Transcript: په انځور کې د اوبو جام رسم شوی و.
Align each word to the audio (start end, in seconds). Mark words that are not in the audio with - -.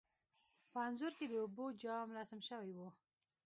په 0.71 0.77
انځور 0.87 1.13
کې 1.17 1.25
د 1.27 1.33
اوبو 1.43 1.65
جام 1.81 2.07
رسم 2.17 2.39
شوی 2.49 2.71
و. 2.77 2.79